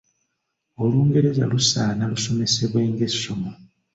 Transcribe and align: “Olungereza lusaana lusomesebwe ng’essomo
“Olungereza 0.83 1.43
lusaana 1.51 2.03
lusomesebwe 2.11 2.79
ng’essomo 2.91 3.51